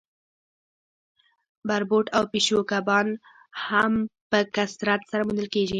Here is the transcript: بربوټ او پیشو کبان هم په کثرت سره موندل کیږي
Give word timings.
بربوټ 1.67 2.05
او 2.17 2.23
پیشو 2.31 2.59
کبان 2.71 3.07
هم 3.65 3.93
په 4.31 4.39
کثرت 4.55 5.01
سره 5.11 5.21
موندل 5.27 5.47
کیږي 5.53 5.69